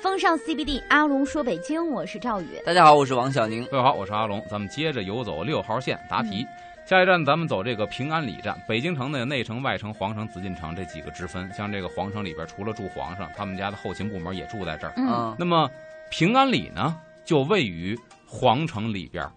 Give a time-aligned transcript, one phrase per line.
[0.00, 2.46] 风尚 CBD，阿龙说北京，我是赵宇。
[2.64, 3.66] 大家好，我是王小宁。
[3.66, 4.40] 各位好，我是阿龙。
[4.48, 6.46] 咱们接着游走六号线答题。
[6.86, 8.56] 下一站咱们走这个平安里站。
[8.68, 14.92] 北京城的内城、外城、皇城、紫禁城这几个之分，像这个皇城里边，除了住皇上，他们家的后勤部门也住在这儿。
[14.96, 15.68] 嗯，那么
[16.10, 19.28] 平安里呢，就位于皇城里边。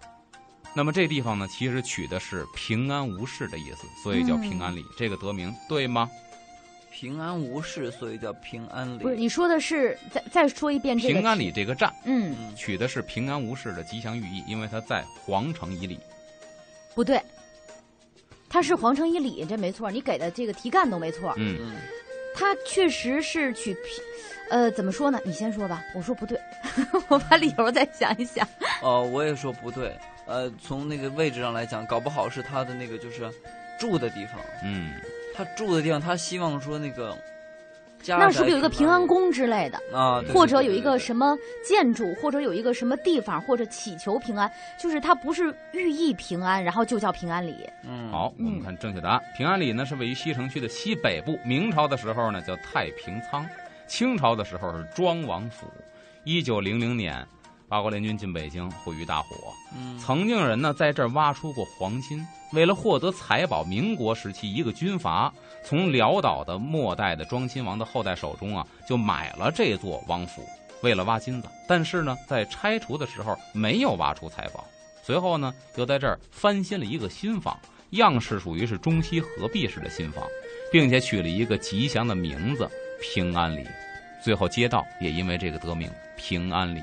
[0.74, 4.84] 那么这地方呢，其实取的是平安无事的意思，所以叫平安里。
[4.96, 6.08] 这个得名对吗？
[6.92, 9.02] 平安无事，所以叫平安里。
[9.02, 15.98] 不是，你说的是再再说一遍这个平安里这个站，嗯，嗯，取的是平安无事的吉祥寓意，因为它在皇城以里。
[16.94, 17.20] 不对，
[18.48, 21.32] 它是皇城以里，这没错，你给的这个题干都没错。
[21.38, 21.76] 嗯，嗯，
[22.34, 23.82] 它确实是取平，
[24.50, 25.18] 呃，怎么说呢？
[25.24, 25.82] 你先说吧。
[25.94, 26.38] 我说不对，
[27.08, 28.46] 我把理由再想一想。
[28.82, 29.96] 哦，我也说不对。
[30.26, 33.28] 呃，从那个位置上来讲，搞不好是他的那个就是
[33.80, 34.38] 住的地方。
[34.62, 34.92] 嗯，
[35.34, 37.16] 他住的地方，他希望说那个
[38.06, 39.78] 那是不是有一个平安宫之类的？
[39.96, 40.20] 啊？
[40.22, 40.98] 对或者有一个？
[40.98, 47.54] 什么建筑，或者有一个什么地方，或者祈求平安，就是它不是寓意平安，然后就叫平安里。
[47.84, 49.22] 嗯，好，我们看正确答案。
[49.36, 53.48] 平安里呢是位于西城区的西北部，明朝的时候呢叫太平仓，
[53.86, 55.66] 清朝的时候是庄王府。
[56.24, 57.24] 一九零零年，
[57.72, 59.34] 八国联军进北京，毁于大火。
[59.74, 65.32] 嗯，曾经有人呢在这儿挖出过黄金，为了获得财宝，民国时期一个军阀
[65.64, 70.46] 从辽岛的末代的庄亲王的后代手中啊，就买了这座王府，
[70.82, 71.48] 为了挖金子。
[71.66, 74.62] 但是呢，在拆除的时候没有挖出财宝，
[75.02, 77.58] 随后呢又在这儿翻新了一个新房，
[77.92, 80.22] 样式属于是中西合璧式的新房，
[80.70, 82.68] 并且取了一个吉祥的名字
[83.00, 83.66] “平安里”。
[84.22, 86.82] 最后街道也因为这个得名“平安里”。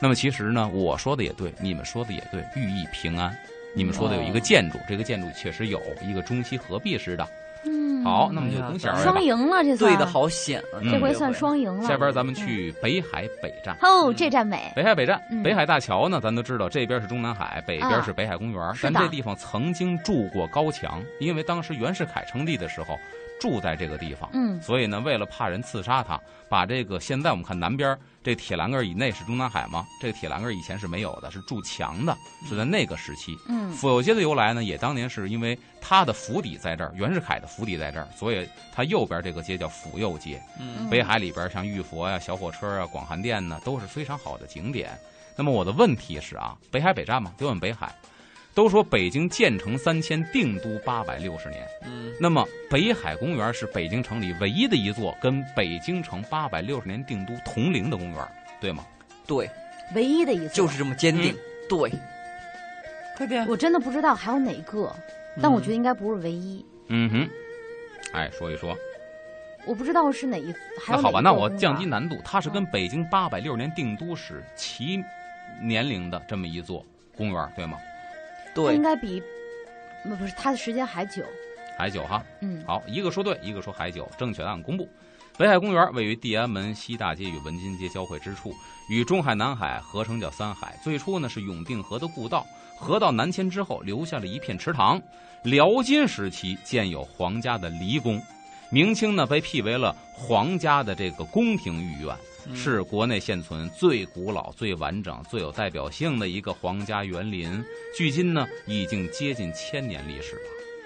[0.00, 3.36] 那么其实呢，我说的也对，你们说的也对，寓意平安。
[3.74, 7.28] 你们说的有一个建筑，这个建筑确实有一个中西合璧式的。
[7.64, 9.22] 嗯，好，那么就哎呀恭喜二位吧双。
[9.22, 10.80] 赢了，这算对的好险啊！
[10.80, 11.86] 嗯这回算双赢了。
[11.86, 13.76] 下边咱们去北海北站。
[13.82, 14.72] 哦，这站美。
[14.74, 18.74] 北海北站嗯，北海大桥呢，咱都知道，这边是中南海，北边是北海公园。
[18.74, 22.98] 是的但这地方曾经筑过高墙，因为当时袁世凯称帝的时候
[23.40, 29.86] 住在这个地方，嗯所以呢，为了怕人刺杀他，把这个现在我们看南边这铁栏杆以内是中南海吗？
[30.00, 32.16] 这个铁栏杆以前是没有的，是筑墙的，
[32.48, 33.36] 是在那个时期。
[33.48, 40.42] 嗯府右街的由来呢，也当年是因为他的府邸在这儿，袁世凯的府邸在这儿，所以他右边这个街叫府右街。
[40.58, 44.90] 嗯北海里边像玉佛呀、小火车啊、广寒殿呢，都是非常好的景点。
[45.36, 47.94] 那么我的问题是啊，北海北站嘛，就问北海。
[48.58, 51.64] 都说北京建成三千，定都八百六十年。
[51.86, 58.28] 嗯，那么北海公园是北京城里唯一的一座跟北京城八百六十年定都同龄的公园，
[58.60, 58.84] 对吗？
[59.28, 59.48] 对，
[59.94, 60.48] 唯一的一座。
[60.48, 61.32] 就是这么坚定。
[61.68, 61.88] 对，
[63.16, 63.46] 快点。
[63.46, 64.92] 我真的不知道还有哪个，
[65.40, 66.66] 但我觉得应该不是唯一。
[66.88, 67.28] 嗯哼，
[68.12, 68.76] 哎，说一说。
[69.66, 70.52] 我不知道是哪一，
[70.84, 75.00] 还有那好吧，那我降低难度，它是跟北京八百六十年定都时齐
[75.62, 76.84] 年龄的这么一座
[77.16, 77.78] 公园，对吗？
[78.66, 79.22] 它应，该比，
[80.04, 81.22] 不不是他的时间还久。
[81.76, 82.24] 还久哈。
[82.40, 84.88] 嗯，好，一个说对，一个说还久，正确答案公布。
[85.36, 88.52] 北海公园位于地安门西大街与文津街交汇之处，
[88.90, 90.76] 与中海、南海合称叫三海。
[90.82, 92.44] 最初呢是永定河的故道，
[92.76, 95.00] 河道南迁之后留下了一片池塘。
[95.44, 98.20] 辽金时期建有皇家的离宫，
[98.72, 102.18] 明清呢被辟为了皇家的这个宫廷御苑，嗯
[102.54, 107.64] 是国内现存最古老、最完整、最有代表性的一个皇家园林。
[107.96, 110.42] 距今呢已经接近千年历史了。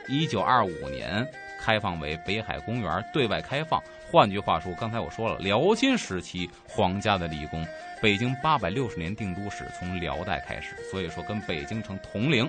[0.09, 1.27] 一九二五年
[1.61, 3.81] 开放为北海公园对外开放。
[4.11, 7.67] 换句话说，刚才我说了，辽金时期皇家的离宫，
[8.03, 12.47] 北京八百六十年定都史从辽代开始，所以说跟北京城同龄，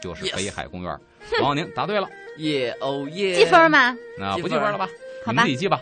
[0.00, 0.98] 就是 北海公园。
[1.42, 3.70] 王小宁答对了， 耶哦耶，积分？
[3.70, 3.94] 吗？
[4.18, 4.88] 那不记分了吧？
[5.24, 5.80] 好吧你们自己记吧。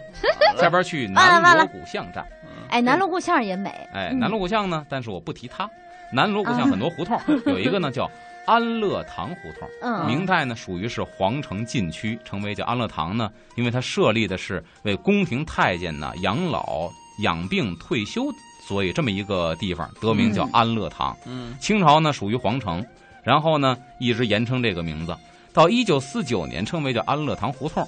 [0.58, 2.24] 下边去南锣鼓巷站。
[2.68, 3.68] 哎，南锣鼓巷也美。
[3.92, 5.68] 哎，嗯南锣鼓巷呢，但是我不提它。
[6.12, 8.10] 南锣鼓巷很多胡同，有一个呢叫
[8.46, 9.68] 安乐堂胡同。
[9.82, 16.90] 嗯，明代呢，属于是皇城禁区，成为叫安乐堂呢，因为它设立的是为宫廷太监呢养老、
[17.22, 18.26] 养病、退休，
[18.66, 21.16] 所以这么一个地方得名叫嗯安乐堂。
[21.26, 22.84] 嗯清朝呢属于皇城，
[23.22, 25.16] 然后呢一直延称这个名字，
[25.52, 27.86] 到一九四九年称为叫安乐堂胡同，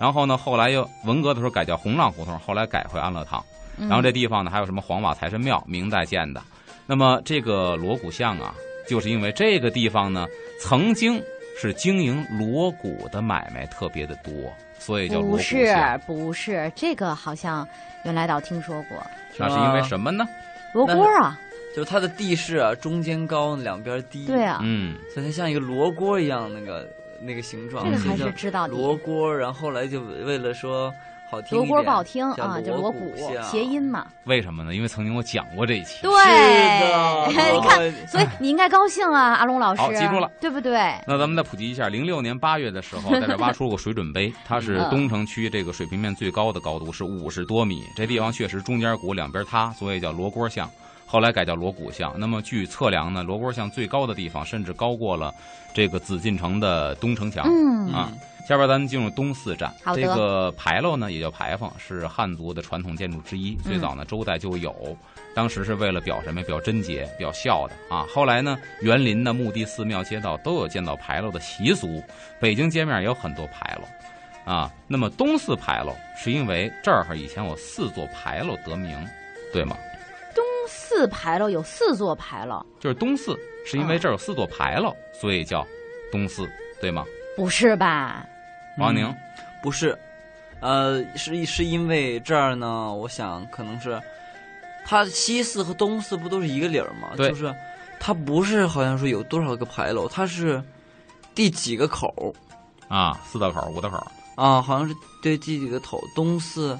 [0.00, 3.44] 然后呢后来又文革的时候改叫红浪胡同，后来改回安乐堂。
[3.76, 6.42] 嗯然后这地方呢还有什么黄瓦财神庙，明代建的。
[6.86, 8.54] 那么这个锣鼓巷啊，
[8.88, 10.26] 就是因为这个地方呢
[10.60, 11.22] 曾经
[11.56, 14.32] 是经营锣鼓的买卖特别的多，
[14.78, 16.00] 所以叫锣鼓不是巷。
[16.06, 17.66] 不是，这个好像
[18.04, 18.98] 原来倒听说过。
[19.38, 20.26] 那是因为什么呢？
[20.74, 21.38] 罗锅啊，
[21.74, 24.26] 就它的地势啊，中间高，两边低。
[24.26, 26.86] 对，啊，嗯，所以它像一个罗锅一样，那个
[27.20, 27.84] 那个形状。
[27.84, 28.74] 这个还是知道的。
[28.74, 30.92] 罗锅，然后后来就为了说
[31.30, 33.12] 好听一点罗锅不好听啊，就锣锣鼓
[33.42, 34.06] 谐音嘛。
[34.24, 34.74] 为什么呢？
[34.74, 36.02] 因为曾经我讲过这一期。
[36.02, 36.10] 对，
[37.28, 37.34] 你
[37.68, 39.80] 看，所以你应该高兴啊，阿龙老师。
[39.80, 40.72] 好记住了，对不对？
[41.06, 50.68] 那咱们再普及一下，零六年八月的时候，在这挖出过水准碑， 它是嗯东城区这个水平面最高的高度是五十多米，这地方确实中间鼓两边塌，所以叫罗锅巷。
[51.10, 52.14] 后来改叫锣鼓巷。
[52.16, 55.34] 那么据测量呢，罗锅巷最高的地方甚至高过了
[55.74, 57.44] 这个紫禁城的东城墙。
[57.48, 58.12] 嗯啊
[58.48, 63.54] 下边咱们进入东四站，这个牌楼呢也叫牌坊，是汉族的传统建筑之一。
[63.56, 64.74] 最早呢周代就有，
[65.36, 66.42] 当时是为了表什么？
[66.42, 68.04] 表贞洁、表孝的啊。
[68.12, 72.02] 后来呢，园林的墓地、寺庙、街道都有建造牌楼的习俗。
[72.40, 74.72] 北京街面也有很多牌楼啊。
[74.88, 78.98] 那么东四牌楼是因为这儿以前有四座牌楼得名，
[79.52, 79.76] 对吗？
[80.70, 83.36] 东四牌楼有四座牌楼，就是东四
[83.66, 85.66] 是因为这儿有四座牌楼，所以叫
[86.12, 86.48] 东四，
[86.80, 87.04] 对吗？
[87.36, 88.24] 不是吧？
[88.78, 89.16] 王宁嗯，
[89.62, 89.98] 不是，
[90.60, 94.00] 呃，是是因为这儿呢，我想可能是，
[94.84, 97.10] 它西四和东四不都是一个理儿吗？
[97.16, 97.54] 对就是
[97.98, 100.62] 它不是好像说有多少个牌楼，它是
[101.34, 102.34] 第几个口
[102.88, 103.96] 啊，四道口、五道口。
[104.36, 104.62] 啊？
[104.62, 106.78] 好像是对第几个头，东四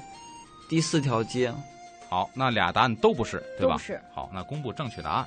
[0.69, 1.53] 第四条街。
[2.11, 3.77] 好，那俩答案都不是，对吧？
[3.77, 5.25] 是好，那公布正确答案。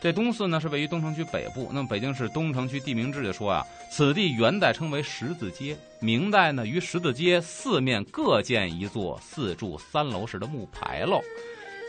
[0.00, 1.68] 这东四呢是位于东城区北部。
[1.74, 11.20] 那么北京市东城区地名志就说啊，此地元代称为十字街，明代呢于十字街四面各建一座四柱三楼式的木牌楼。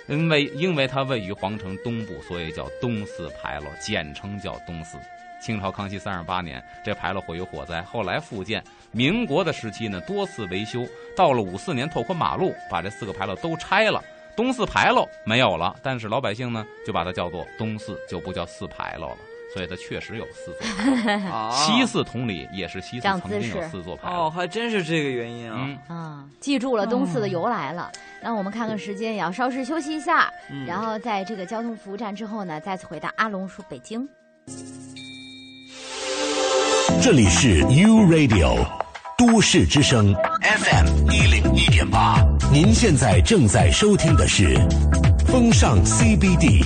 [0.10, 4.98] 因为因为它位于皇城东部，所以叫东四牌楼，简称叫东四。
[5.42, 8.62] 清朝康熙三十八年，这牌楼毁于火灾，后来复建。
[8.92, 10.86] 民国的时期呢，多次维修，
[11.16, 14.04] 到了五四年拓宽马路，把这四个牌楼都拆了。
[14.36, 19.18] 东四牌楼没有了，但是老百姓呢就把它叫做东四，就不叫四牌楼了。
[19.54, 21.06] 所以它确实有四座。
[21.30, 25.60] 啊，西四同理，也是西四曾经有四座牌哦，还真是这个原因啊。
[25.60, 27.92] 嗯，啊，记住了东四的由来了。
[28.20, 34.10] 那我们看看时间，也要稍事休息一下，嗯然后在这个交通服务站之后呢，再次回到阿龙说北京。
[37.00, 38.66] 这里是 U Radio
[39.18, 40.16] 都市之声
[40.56, 44.56] FM 一零一点八，您现在正在收听的是
[45.26, 46.64] 风尚 CBD。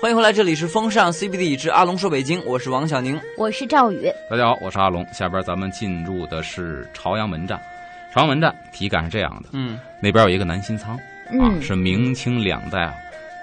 [0.00, 3.20] 欢迎回来，这里是风尚 CBD 之阿龙说北京，我是王小宁。
[3.36, 5.04] 我是赵宇，大家好，我是阿龙。
[5.12, 7.60] 下边咱们进入的是朝阳门站。
[8.14, 11.00] 朝阳门站体感是这样的，嗯那边有一个南新仓啊，
[11.32, 12.94] 嗯，是明清两代啊，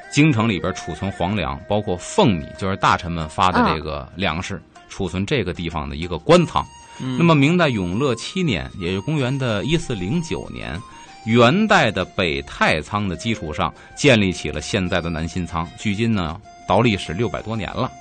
[0.09, 4.61] 京城里边储存皇粮，包括俸米，就是大臣们发的这个粮食，
[4.94, 6.63] 储存这个地方的一个官仓。
[7.01, 10.80] 嗯，那么明代永乐七年，也就是公元的一四零九年，
[11.25, 15.68] 元代的北太仓的基础上，建立起了现在的南新仓。
[15.80, 17.92] 距今呢，到历史六百多年了。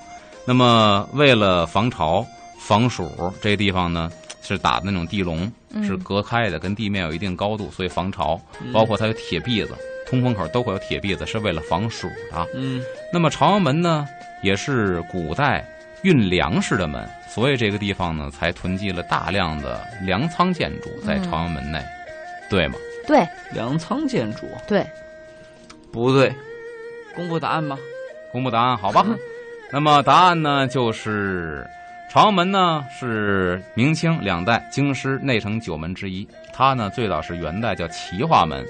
[0.45, 2.23] 那么为了防潮、
[2.59, 3.09] 防暑，
[3.41, 4.11] 这个地方呢
[4.43, 8.39] 是打的那种地笼，嗯是隔开的，跟地面有一定高度，所以防潮。
[8.61, 9.73] 嗯包括它有铁篦子，
[10.05, 12.47] 通风口都会有铁篦子，是为了防暑的。
[12.53, 12.79] 嗯
[13.11, 14.05] 那么朝阳门呢，
[14.43, 15.65] 也是古代
[16.03, 21.83] 运粮食的门，所以这个地方呢，才囤积了大量的粮仓建筑在朝阳门内，
[22.49, 22.75] 对吗？
[23.07, 23.27] 对。
[23.53, 24.47] 粮仓建筑？
[24.67, 24.85] 对，
[25.91, 26.33] 不对，
[27.15, 27.77] 公布答案吧。
[28.31, 29.05] 公布答案，好吧？
[29.71, 31.65] 那么答案呢，就是
[32.11, 38.65] 朝阳门呢是明清两代京师内城九门之一，它呢最早是元代叫齐化门，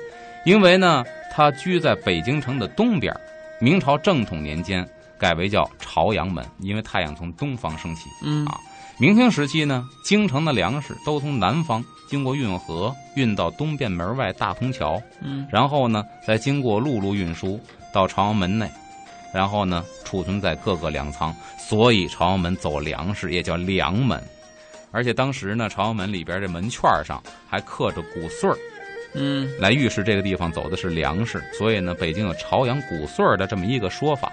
[0.45, 3.15] 因为呢它居在北京城的东边，
[3.59, 4.85] 明朝正统年间
[5.23, 8.09] 改为叫朝阳门，因为太阳从东方升起。
[8.25, 8.59] 嗯啊
[8.99, 17.57] 明清时期呢，京城的粮食都从南方经过运河运到东便门外大通桥，嗯然后呢再经过陆路运输
[17.93, 18.69] 到朝阳门内，
[19.33, 24.21] 然后呢储存在各个粮仓，所以朝阳门走粮食也叫粮门。
[24.91, 28.57] 而且当时呢，朝阳门里边这门券上还刻着谷穗儿，
[29.15, 34.31] 嗯来预示这个地方走的是粮食，所以呢，北京有朝阳谷穗儿的这么一个说法。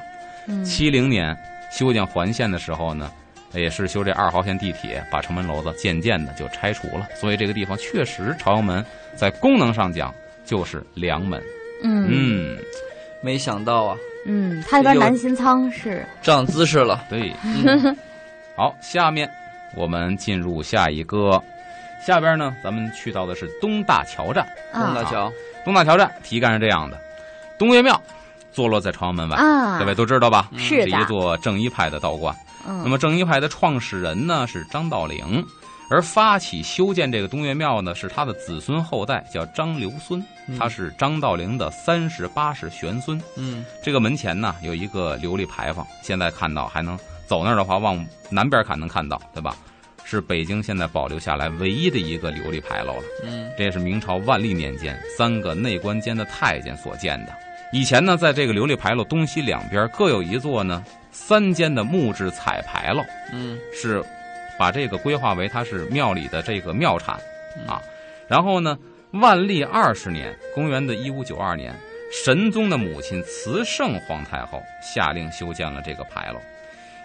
[0.50, 1.36] 嗯，七零年
[1.70, 3.10] 修建环线的时候呢，
[3.52, 7.06] 也是修这二号线地铁，把城门楼子渐渐的就拆除了。
[7.14, 10.12] 所以这个地方确实朝阳门在功能上讲
[10.44, 11.40] 就是梁门。
[11.82, 12.58] 嗯嗯，
[13.22, 17.04] 没想到啊，嗯，它那边南新仓是长姿势了。
[17.08, 17.32] 对。
[17.44, 17.96] 嗯
[18.56, 19.30] 好，下面
[19.74, 21.42] 我们进入下一个。
[22.04, 24.44] 下边呢，咱们去到的是东大桥站。
[24.72, 25.32] 啊东大桥，
[25.64, 26.98] 东大桥站题干是这样的：
[27.58, 28.00] 东岳庙
[28.52, 30.50] 坐落在朝阳门外，啊，各位都知道吧？
[30.56, 32.34] 是的是一座正一派的道观。
[32.66, 35.44] 嗯，那么正一派的创始人呢是张道陵，
[35.88, 40.22] 而发起修建这个东岳庙呢是他的子孙后代，叫张留孙，
[40.58, 43.20] 他是张道陵的三十八世玄孙。
[43.36, 49.56] 嗯这个门前呢有一个琉璃牌坊，现在看到还能走那儿的话，往南边看能看到，对吧？
[50.04, 53.04] 是北京现在保留下来唯一的一个琉璃牌楼了。
[53.22, 57.32] 嗯这也是明朝万历年间三个内官监的太监所建的。
[57.72, 64.04] 以前呢，在这个琉璃牌楼东西两边各有一座呢三间的木质彩牌楼，嗯是
[64.58, 67.14] 把这个规划为它是庙里的这个庙产
[67.66, 67.80] 啊。
[68.28, 68.76] 然后呢，
[69.12, 71.74] 万历二十年，公元的一五九二年，
[72.12, 76.40] 神宗的母亲慈圣皇太后下令修建了这个牌楼。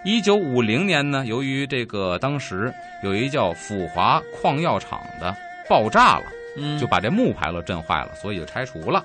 [0.04, 5.36] 一九五零年呢，由于这个当时有一叫抚华矿药厂的
[5.70, 6.26] 爆炸了。
[6.58, 9.04] 嗯，就把这木牌楼震坏了，所以就拆除了。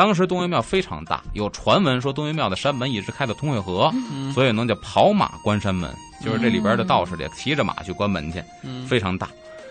[0.00, 9.28] 当时东岳庙非常大，有传闻说东岳庙的山门一直开到通惠河，嗯所以呢叫跑马关山门，就是这里边的道士得骑着马去关门去，嗯非常大。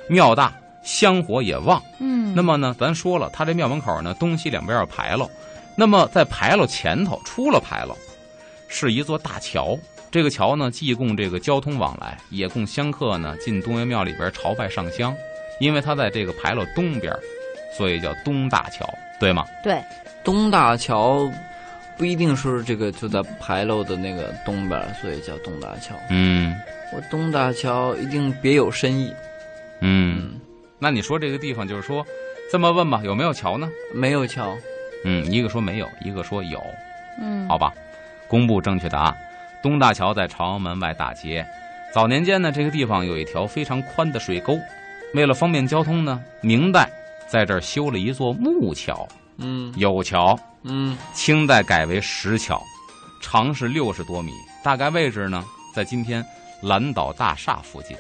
[0.08, 1.82] 庙大，香火也旺。
[2.00, 5.28] 嗯，那么呢，咱说了，他这庙门口呢东西两边有牌楼，
[5.76, 7.98] 那么在牌楼前头出了牌楼，
[8.68, 9.76] 是一座大桥。
[10.12, 15.12] 这个桥呢，既供这个交通往来，也供香客呢进东岳庙里边朝拜上香。
[15.60, 17.12] 因为它在这个牌楼东边，
[17.72, 18.88] 所以叫东大桥，
[19.20, 19.46] 对吗？
[19.64, 19.82] 对，
[20.24, 21.32] 东大桥
[21.98, 25.96] 不一定是这个就在牌楼的那个东边，所以叫东大桥。
[26.10, 26.56] 嗯
[26.92, 29.14] 我东大桥一定别有深意。
[29.82, 30.40] 嗯。
[30.80, 32.06] 那你说这个地方就是说，
[32.50, 33.70] 这么问吧，有没有桥呢？
[33.94, 34.58] 没有桥。
[35.04, 36.64] 嗯，一个说没有，一个说有，
[37.22, 37.74] 嗯，好吧。
[38.28, 39.18] 公布正确答案，
[39.62, 41.46] 东大桥在朝阳门外大街。
[41.94, 44.58] 早年间呢，这个地方有一条非常宽的水沟。
[45.14, 46.90] 为了方便交通呢，明代
[47.32, 49.08] 在这儿修了一座木桥，
[49.38, 50.38] 嗯有桥。
[50.64, 52.62] 嗯清代改为石桥，
[53.22, 56.26] 长是六十多米，大概位置呢在今天
[56.62, 57.96] 蓝岛大厦附近。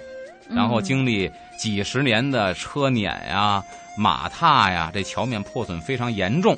[0.49, 3.63] 然后经历几十年的车碾呀、
[3.95, 6.57] 马踏呀，这桥面破损非常严重。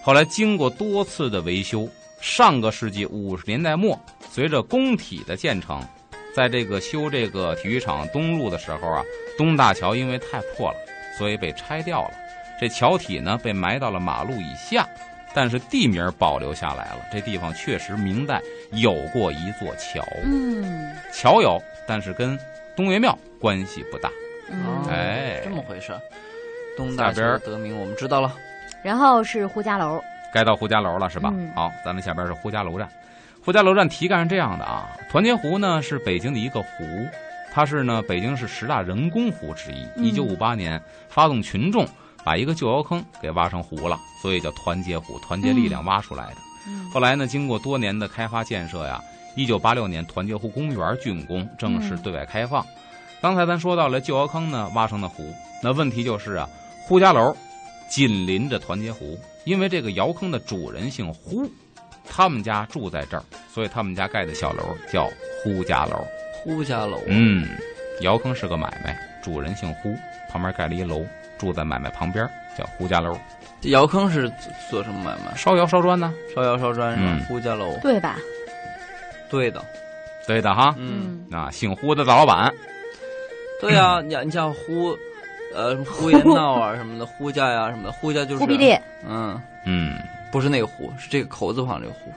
[0.00, 1.88] 后来经过多次的维修，
[2.20, 3.98] 上个世纪五十年代末，
[4.30, 5.84] 随着工体的建成，
[6.34, 9.02] 在这个修这个体育场东路的时候啊，
[9.36, 10.76] 东大桥因为太破了，
[11.22, 12.14] 所以被拆掉了。
[12.60, 14.84] 这桥体呢被埋到了马路以下，
[15.32, 17.06] 但是地名保留下来了。
[17.12, 22.36] 这地方确实明代有过一座桥，嗯桥有，但是跟
[22.74, 24.10] 东岳庙关系不大。
[24.50, 25.92] 嗯，哎这么回事。
[26.76, 28.34] 东大下边桥得名我们知道了。
[28.82, 30.02] 然后是呼家楼，
[30.34, 31.30] 该到呼家楼了是吧？
[31.32, 32.88] 嗯好，咱们下边是呼家楼站。
[33.44, 36.84] 呼家楼站题干是这样的啊，团结湖呢是北京的一个湖，
[37.52, 39.86] 它是呢北京市十大人工湖之一。
[39.96, 41.86] 嗯一九五八年发动群众
[42.24, 46.36] 把一个旧窑坑给挖成湖了，所以叫团结湖，团结力量挖出来的。
[46.66, 49.02] 嗯后来呢，经过多年的开发建设呀，
[49.36, 52.64] 一九八六年团结湖公园竣工，正式对外开放。
[53.20, 55.22] 刚才咱说到了旧窑坑呢挖成的湖，
[55.62, 56.48] 那问题就是啊，
[56.86, 57.36] 呼家楼
[57.88, 61.50] 紧邻着团结湖，因为这个窑坑的主人姓呼，
[62.08, 65.08] 他们家住在这儿，所以他们家盖的小楼叫
[65.42, 66.04] 呼家楼。
[66.42, 67.02] 呼家楼。
[67.06, 67.48] 嗯，
[68.00, 69.94] 窑坑是个买卖，主人姓呼，
[70.30, 71.04] 旁边盖了一楼，
[71.38, 73.16] 住在买卖旁边，叫呼家楼。
[73.60, 74.30] 这窑坑是
[74.68, 75.36] 做什么买卖？
[75.36, 76.12] 烧窑烧砖呢？
[76.34, 77.24] 烧窑烧砖是吧嗯？
[77.26, 77.78] 呼家楼。
[77.80, 78.16] 对吧？
[79.30, 79.64] 对的。
[80.26, 80.74] 对的哈。
[80.78, 82.52] 嗯，啊，姓呼的大老板，
[83.60, 84.96] 对 呀，你你像呼，
[85.54, 88.56] 呃，呼延闹啊什么的，呼家呀什么的，呼家就是忽必。
[88.56, 89.98] 烈，嗯，嗯，
[90.30, 92.12] 不是那个呼，是这个口字旁这个呼。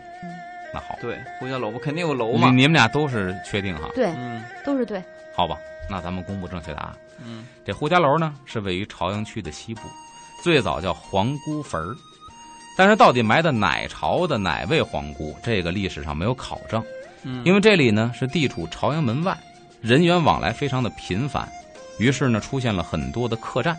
[0.76, 2.50] 那好，对，呼家楼不肯定有楼嘛。
[2.50, 3.90] 你你们俩都是确定哈？
[3.96, 5.02] 对，嗯都是对。
[5.34, 5.58] 好吧，
[5.90, 6.98] 那咱们公布正确答案。
[7.26, 9.82] 嗯这呼家楼呢是位于朝阳区的西部，
[10.44, 11.96] 最早叫皇姑坟儿，
[12.78, 16.84] 但是到底埋的哪朝的哪位皇姑，这个历史上没有考证，
[17.24, 19.38] 嗯，因为这里呢是地处朝阳门外，
[19.80, 21.48] 人员往来非常的频繁，
[22.00, 23.78] 于是呢出现了很多的客栈。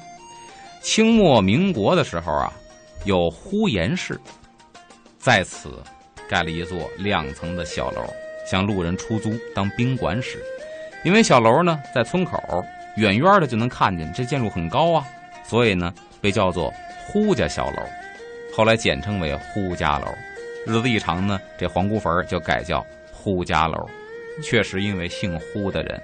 [0.80, 2.50] 清末民国的时候啊，
[3.04, 4.18] 有呼延氏
[5.18, 5.82] 在此
[6.28, 8.02] 盖了一座两层的小楼，
[8.46, 10.38] 向路人出租当宾馆使。
[11.04, 12.64] 因为小楼呢在村口，
[12.96, 15.06] 远远的就能看见，这建筑很高啊，
[15.44, 16.72] 所以呢被叫做
[17.06, 17.82] 呼家小楼，
[18.54, 20.06] 后来简称为呼家楼。
[20.66, 23.88] 日子一长呢，这皇姑坟就改叫呼家楼。
[24.42, 25.98] 确实因为姓呼的人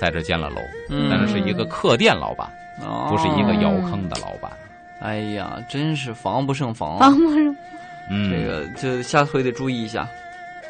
[0.00, 2.48] 在这建了楼，嗯但是是一个客店老板，
[3.08, 4.50] 不是一个哦窑坑的老板。
[5.00, 7.08] 哎呀，真是防不胜防啊。
[7.08, 7.54] 王不是
[8.10, 10.06] 嗯，这个就下回得注意一下。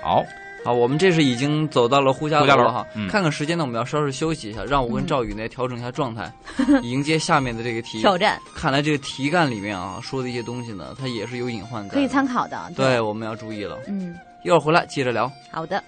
[0.02, 0.24] 好，
[0.64, 2.86] 好，我们这是已经走到了呼家楼了哈。
[2.94, 6.30] 嗯看看时间呢，我们要稍事休息一下，让我跟嗯赵宇呢调整一下状态，
[6.82, 8.00] 迎接下面的这个题。
[8.00, 12.70] 挑战，看来这个题干里面啊说的一些东西呢，它也是有隐患的，可以参考的。
[12.76, 13.78] 对，，我们要注意了。
[13.88, 15.30] 嗯，一会儿回来接着聊。
[15.50, 15.82] 好的。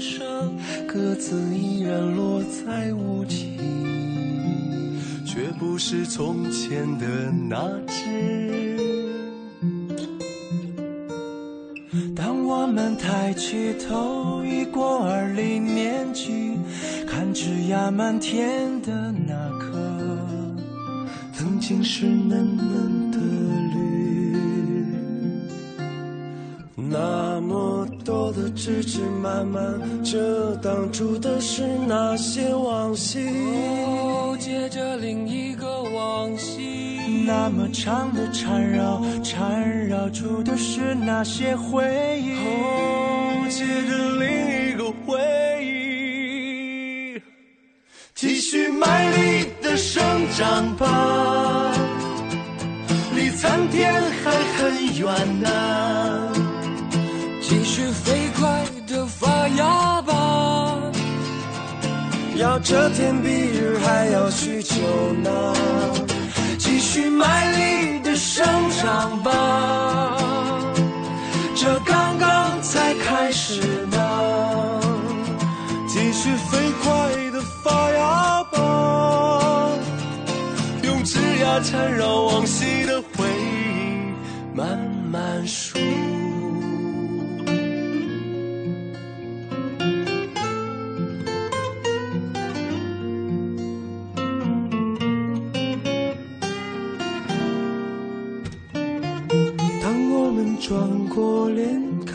[0.00, 0.56] 声，
[0.88, 3.58] 鸽子依然落在无期，
[5.26, 8.78] 却不是从前的那只。
[12.16, 16.56] 当我们抬起头，已过而立年纪，
[17.06, 20.18] 看枝桠满天的那颗，
[21.32, 23.09] 曾经是嫩嫩
[28.62, 33.20] 枝枝蔓蔓，遮挡住的是那些往昔。
[33.26, 36.98] 哦，接着另一个往昔。
[37.24, 42.34] 那么长的缠绕，缠绕住的是那些回忆。
[42.44, 45.18] 哦，接着另一个回
[45.64, 47.18] 忆。
[48.14, 50.04] 继续卖力的生
[50.36, 51.72] 长吧，
[53.16, 53.90] 离苍天
[54.22, 55.48] 还很远呢。
[55.48, 55.99] 继
[62.50, 64.74] 要这天比日还要许久
[65.22, 65.54] 呢。
[66.58, 70.16] 继续卖力的生长吧，
[71.54, 74.80] 这刚刚才开始呢。
[75.86, 79.70] 继续飞快的发芽吧，
[80.82, 84.76] 用枝桠缠绕往昔的回忆，慢
[85.12, 85.78] 慢数。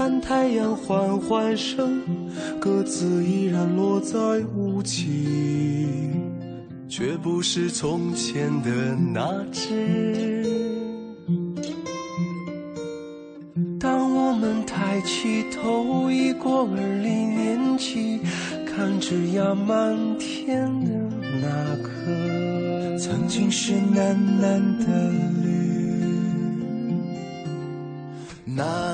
[0.06, 2.00] 看太阳缓缓升，
[2.60, 4.20] 鸽子依然落在
[4.56, 5.26] 无期，
[6.88, 10.46] 却不是从前的那只。
[13.80, 18.20] 当我们抬起头，已过而立年纪，
[18.64, 20.92] 看枝桠满天的
[21.42, 25.10] 那颗，曾经是喃喃的
[25.42, 25.56] 绿。
[28.58, 28.85] 那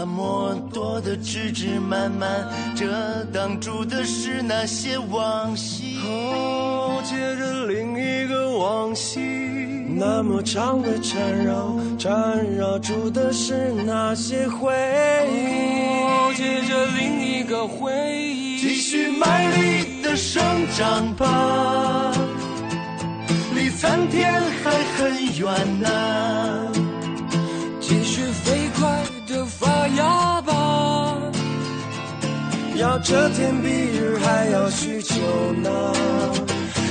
[0.53, 2.85] 么多的枝枝蔓蔓，遮
[3.33, 5.97] 挡住的是那些往昔。
[6.05, 9.21] 哦，接着另一个往昔。
[9.95, 14.73] 那么长的缠绕，缠绕住的是那些回
[15.29, 15.87] 忆。
[16.03, 18.59] 哦，接着另一个回忆。
[18.59, 20.43] 继续卖力的生
[20.77, 22.11] 长吧，
[23.55, 26.71] 离参天还很远呢。
[29.61, 31.21] 发芽吧，
[32.75, 35.15] 要这天比日还要需求
[35.53, 35.69] 呢。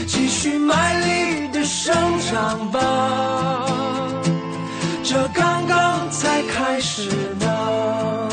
[0.06, 3.66] 继续卖力的生长吧，
[5.02, 8.28] 这刚刚才开始呢。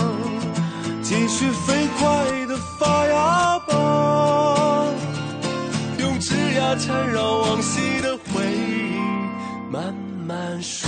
[1.01, 2.05] 继续飞快
[2.45, 4.85] 的发芽吧，
[5.97, 8.99] 用枝桠缠绕往昔的回忆，
[9.71, 9.95] 慢
[10.27, 10.87] 慢数。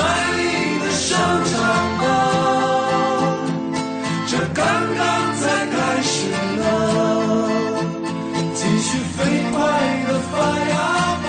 [0.00, 0.42] 美丽
[0.80, 1.08] 的生
[1.44, 1.54] 长
[2.00, 2.02] 吧，
[4.26, 4.58] 这刚
[4.96, 5.00] 刚
[5.36, 6.12] 才开始
[6.56, 6.60] 呢。
[8.54, 9.16] 继续飞
[9.52, 9.58] 快
[10.06, 10.32] 的发
[10.70, 10.74] 芽
[11.24, 11.28] 吧，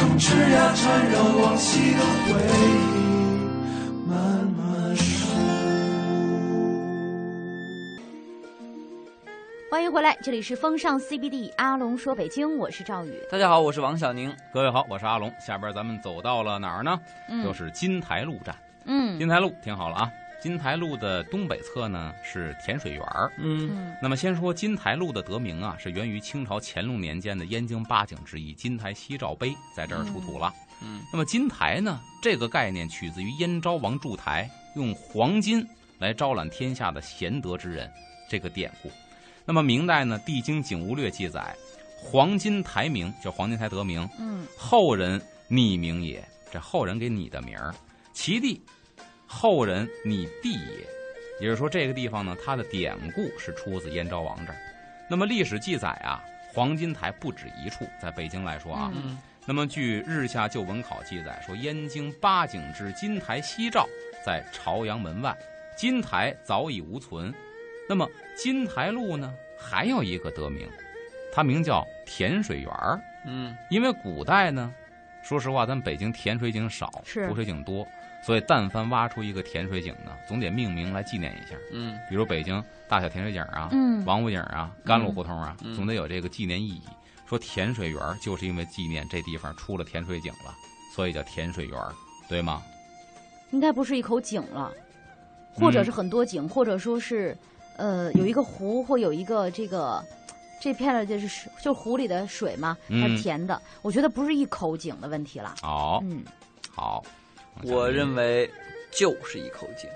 [0.18, 2.71] 枝桠缠绕往昔的回忆，
[9.72, 13.18] 欢迎回来，这里是风尚 CBD，阿龙说北京，我是赵宇。
[13.30, 14.30] 大家好，我是王小宁。
[14.52, 15.32] 各位好，我是阿龙。
[15.40, 17.00] 下边咱们走到了哪儿呢？
[17.26, 18.54] 嗯就是金台路站。
[18.84, 23.32] 嗯金台路听好了啊，金台路的东北侧呢是甜水园儿。
[23.38, 30.52] 嗯嗯那么先说金台路的得名啊，是源于清朝乾隆年间的燕京八景之一金台夕照碑在这儿出土了。
[30.82, 35.66] 嗯那么金台呢，这个概念取自于燕昭王筑台用黄金
[35.98, 37.90] 来招揽天下的贤德之人
[38.28, 38.90] 这个典故。
[39.44, 41.54] 那么明代呢，《帝京景物略》记载，
[41.96, 47.74] 黄金台名叫黄金台得名，嗯后人拟名也，这后人给你的名儿，
[48.12, 48.62] 其地
[49.26, 50.86] 后人拟地也，
[51.40, 54.58] 也就是说这个地方呢，它的典故是出自燕昭王这儿。
[55.10, 63.88] 那么历史记载啊，黄金台不止一处，在北京来说啊，嗯那么据《日下旧文考》记载说，燕京八景之金台夕照
[64.24, 65.36] 在朝阳门外，
[65.76, 67.34] 金台早已无存。
[67.88, 70.68] 那么金台路呢，还有一个得名，
[71.32, 73.00] 它名叫甜水园儿。
[73.24, 74.72] 嗯因为古代呢，
[75.22, 77.86] 说实话，咱北京甜水井少，是湖水井多，
[78.24, 81.56] 所以但凡挖出一个甜水井呢，总得命名来纪念一下。
[81.72, 86.82] 嗯比如北京大小甜水井啊，嗯王府井啊，甘露胡同啊，嗯总得有这个纪念意义。
[87.26, 90.54] 说甜水园儿就是因为纪念这地方出了甜水井了，
[90.94, 91.92] 所以叫甜水园儿，
[92.28, 92.62] 对吗？
[93.52, 94.70] 应该不是一口井了，
[95.54, 97.36] 或者嗯是很多井，或者说是
[97.82, 100.00] 呃有一个湖或有一个这个。
[100.64, 103.60] 这片儿就是水，就湖里的水嘛，它嗯是甜的。
[103.82, 105.56] 我觉得不是一口井的问题了。
[105.64, 106.22] 哦，嗯，
[106.70, 107.02] 好，
[107.64, 108.48] 我认为
[108.92, 109.90] 就是一口井，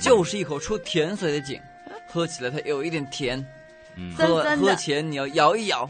[0.00, 1.60] 就是一口出甜水的井，
[2.08, 3.38] 喝起来它有一点甜，
[3.94, 5.86] 嗯喝酸酸喝前你要摇一摇，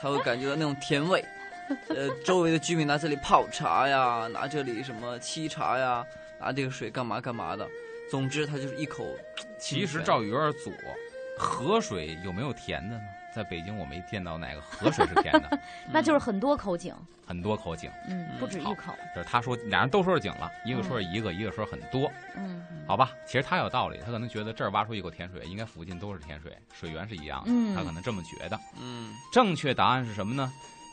[0.00, 1.20] 它会感觉到那种甜味。
[1.88, 6.06] 呃，周围的居民拿这里泡茶呀，拿这里什么沏茶呀，
[6.40, 7.66] 拿这个水干嘛干嘛的。
[8.08, 9.04] 总之，它就是一口。
[9.58, 10.72] 其实赵宇有点左，
[11.38, 13.02] 河水有没有甜的呢？
[13.34, 15.58] 在北京我没见到哪个河水是甜的，
[15.92, 16.94] 那就是很多口井，
[17.26, 17.90] 很多口井。
[18.08, 23.12] 嗯，不止一口，就是他说俩人都说是井了，一个说是一个，一个说很多，嗯好吧？
[23.26, 28.58] 其实他有道理，他可能觉得这儿挖出一口甜水，应该附近都是甜水，水源是一样的，嗯他可能这么觉得。
[28.80, 30.50] 嗯正确答案是什么呢？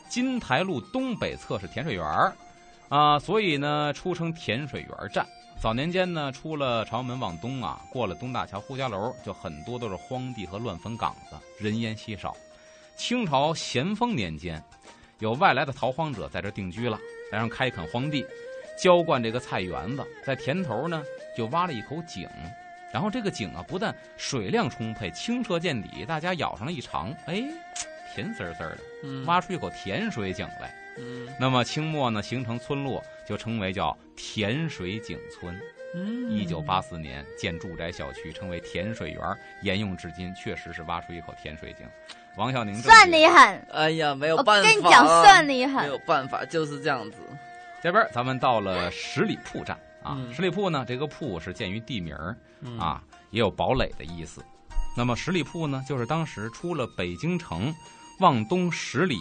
[0.08, 2.32] 金台路东北侧是甜水园儿，
[2.90, 5.26] 啊，所以呢出称甜水园站。
[5.58, 12.36] 早年间呢，出了朝阳门往东啊，过了东大桥、呼家楼，就很多都是荒地和乱坟岗子，人烟稀少。
[12.94, 14.62] 清朝咸丰年间，
[15.18, 16.98] 有外来的逃荒者在这定居了，
[17.32, 18.24] 然后开垦荒地，
[18.78, 21.02] 浇灌这个菜园子，在田头呢
[21.36, 22.28] 就挖了一口井，
[22.92, 27.42] 然后这个井啊不但水量充沛、清澈见底，大家舀上了一尝，哎，
[28.14, 30.72] 甜丝丝的，嗯，挖出一口甜水井来。
[30.98, 35.58] 嗯那么清末呢，形成村落，就称为叫甜水井村。
[35.94, 39.20] 嗯一九八四年建住宅小区，称为甜水园，
[39.62, 41.86] 沿用至今，确实是挖出一口甜水井。
[42.36, 43.66] 王小宁算解你狠！
[43.72, 45.88] 哎呀，没有我办法，跟你讲，算你狠没。
[45.88, 47.16] 有办法，就是这样子。
[47.82, 54.44] 这边咱们到了十里铺站啊，嗯十里铺呢，这个铺是鉴于地名儿嗯啊，也有堡垒的意思。
[54.94, 57.72] 那么十里铺呢，就是当时出了北京城，
[58.20, 59.16] 往东十里，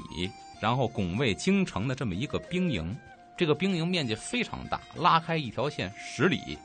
[0.62, 2.94] 然后拱卫京城的这么一个兵营。
[3.38, 6.58] 这个兵营面积非常大，拉开一条线十里，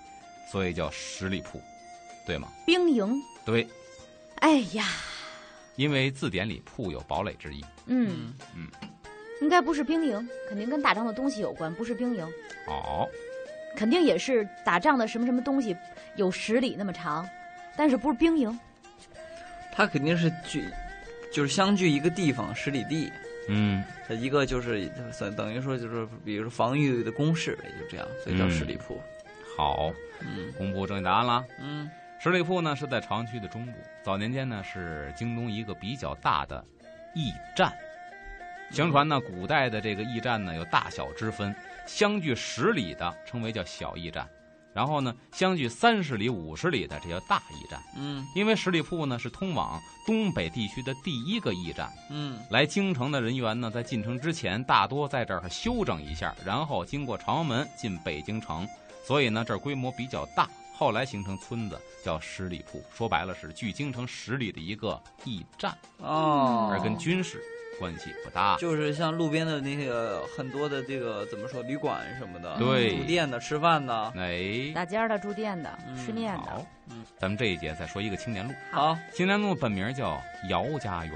[0.51, 1.61] 所以叫十里铺，
[2.27, 2.49] 对吗？
[2.65, 3.13] 兵营，
[3.45, 3.67] 对，
[4.37, 4.87] 哎呀，
[5.77, 7.65] 因为字典里铺有堡垒之意。
[7.87, 8.69] 嗯嗯，
[9.41, 12.25] 应该不是兵营，肯定跟打仗的东西有关，不是兵营，
[12.69, 13.09] 哦，
[13.77, 15.77] 肯定也是打仗的什么什么东西，
[16.17, 17.29] 有十里那么长，
[17.77, 18.59] 但是不是兵营。
[19.73, 20.65] 它肯定是距，
[21.33, 23.11] 就是相距一个地方十里地，
[23.49, 29.01] 嗯，它一个就是算等于说就是比如说防御的公式，也就这样，所以叫嗯十里铺。
[29.57, 31.45] 好，嗯公布正确答案了。
[31.61, 33.73] 嗯十里铺呢是在朝阳区的中部，
[34.03, 36.63] 早年间呢是京东一个比较大的
[37.15, 37.73] 驿站。
[38.71, 41.53] 相传呢，古代的这个驿站呢有大小之分，
[41.87, 44.29] 相距十里的称为叫小驿站，
[44.75, 47.81] 然后呢相距三十里、五十里的这叫大驿站。
[47.97, 48.27] 嗯。
[48.35, 52.39] 因为十里铺呢是通往东北地区的第一个驿站，嗯。
[52.51, 58.67] 来京城的人员呢在进城之前大多在这儿休整一下，然后经过朝阳门进北京城，
[59.05, 60.49] 所以呢这儿规模比较大。
[60.73, 67.43] 后来形成村子，叫十里铺，说白了是距京城十里的一个驿站，哦，而跟军事
[67.81, 68.57] 关系不大。
[68.59, 74.13] 就是像路边的那个很多的这个怎么说旅馆什么的，对住店的、吃饭的。
[74.17, 78.55] 哎，打尖儿的、住店的、嗯吃面的好，嗯，咱们这一节再说一个青年路。
[78.71, 81.15] 好，青年路本名叫姚家园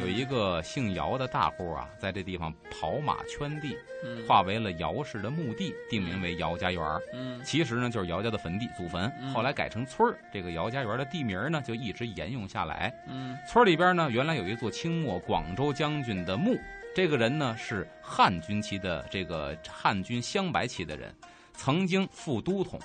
[0.00, 7.00] 有一个姓姚的大户啊，在这地方跑马圈地，嗯划为了姚氏的墓地，定名为姚家园儿。
[7.12, 10.18] 嗯其实呢，就是姚家的坟地、祖坟，嗯后来改成村儿。
[10.32, 12.92] 这个姚家园的地名呢，就一直沿用下来。
[13.08, 16.58] 嗯村儿里边呢，原来有一座清末广州将军的墓，
[16.94, 21.14] 这个人呢是汉军旗的这个汉军镶白旗的人，
[21.54, 22.80] 曾经副都统，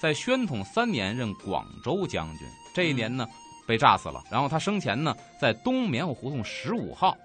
[0.00, 2.48] 在宣统三年任广州将军。
[2.74, 3.26] 这一年呢，
[3.66, 4.22] 被炸死了。
[4.30, 7.16] 然后他生前呢，在东棉花胡同十五号，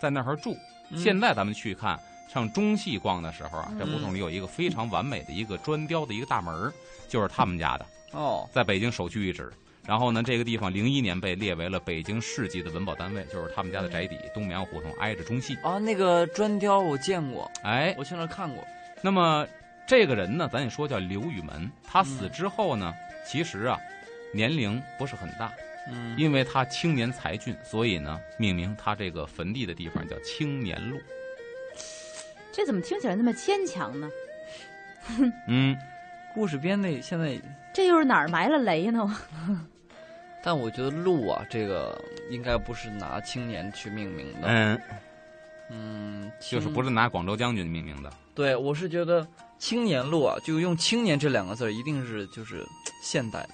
[0.00, 0.56] 在那儿住。
[0.90, 1.96] 嗯现在咱们去看，
[2.28, 6.72] 上中戏逛的时候啊，这嗯胡同里有一个非常完美的一个砖雕的一个大门
[7.08, 9.52] 就是他们家的，哦，在北京首屈一指。
[9.86, 15.56] 然后呢，这个地方零一年被列为了北京市级的文保单位，就是他们家的宅邸东棉花胡同挨着中戏。
[15.62, 18.64] 啊，那个砖雕我见过，哎，我去那儿看过。
[19.00, 19.46] 那么
[19.86, 21.70] 这个人呢，咱也说叫刘宇门。
[21.82, 22.92] 他死之后呢，
[23.24, 23.78] 其实啊，
[24.34, 25.50] 年龄不是很大，
[25.88, 31.00] 嗯因为他青年才俊，所以呢，命名他这个坟地的地方叫青年路。
[32.52, 34.10] 这怎么听起来那么牵强呢？
[35.48, 35.76] 嗯，
[36.34, 37.40] 故事编的现在
[37.72, 39.16] 这又是哪儿埋了雷呢？
[40.42, 44.48] 但我觉得路啊，这个应该不是拿青年去命名的。
[44.48, 44.80] 嗯，
[45.70, 48.10] 嗯，就是不是拿广州将军命名的。
[48.34, 49.26] 对，我是觉得
[49.58, 52.66] 青年路啊，就用青年这两个字，一定是就是
[53.02, 53.50] 现代的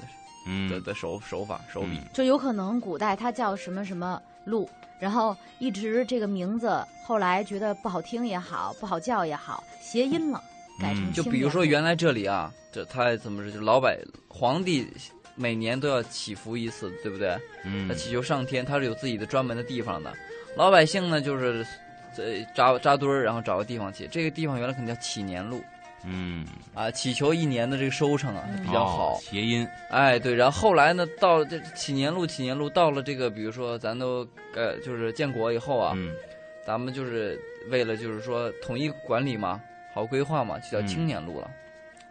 [0.69, 2.01] 的嗯，的手手法手笔。
[2.13, 10.43] 就有可能古代它叫什么什么路，然后一直这个名字后来觉得不好听也好，不好叫也好，谐音了，
[10.81, 13.51] 改成嗯就比如说原来这里啊，这他怎么着？
[13.51, 14.87] 就老百皇帝
[15.35, 17.37] 每年都要祈福一次，对不对？
[17.65, 20.13] 嗯他祈求上天，他是有自己的专门的地方的。
[20.57, 21.67] 老百姓呢，就是
[22.17, 24.07] 呃扎扎堆儿，然后找个地方去。
[24.07, 25.63] 这个地方原来可能叫祈年路
[26.07, 29.19] 嗯，啊，祈求一年的这个收成啊嗯比较好哦。
[29.21, 29.67] 谐音。
[29.91, 36.15] 哎，对，然后后来呢，到这祈年路，祈年路到了这个，比如说咱都呃，就是建国以后啊，嗯，
[36.65, 37.39] 咱们就是
[37.71, 39.61] 为了就是说统一管理嘛，
[39.93, 41.51] 好规划嘛，就叫嗯青年路了。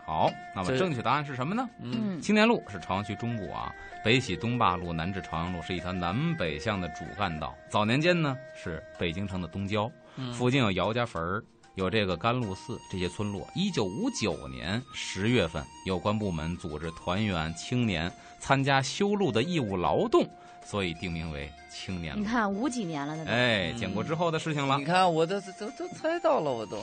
[0.06, 1.68] 好，那么正确答案是什么呢？
[1.82, 7.56] 嗯嗯青年路是朝阳区中部啊，北起东坝路，南至朝阳路，是一条南北向的主干道。
[7.70, 11.44] 早年间呢是北京城的东郊，嗯附近有姚家坟儿，
[11.76, 13.48] 有这个甘露寺这些村落。
[13.54, 20.28] 一九五九年十月份，有关部门组织团员青年参加修路的义务劳动，
[20.66, 22.22] 所以定名为青年路。
[22.22, 24.86] 你看五几年了，那都哎，嗯建国之后的事情了你。
[24.86, 26.82] 看我都都都猜到了，我都。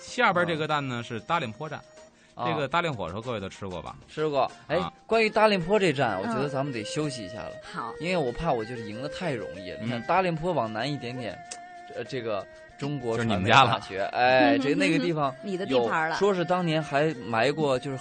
[0.00, 1.80] 下边这个站呢是大连坡站，
[2.34, 3.96] 啊这个大连火烧各位都吃过吧？
[4.08, 4.50] 吃过。
[4.66, 9.78] 哎啊，关于大连坡这站，我觉得嗯咱们得休息一下了，好，因为我怕我就是赢得太容易了。
[9.82, 11.38] 你看嗯大连坡往南一点点，
[11.94, 12.44] 呃，这个
[12.78, 16.16] 中国是你传媒们家了大学，哎，这那个地方你的地有盘了。
[16.16, 17.98] 说是当年还埋过，就是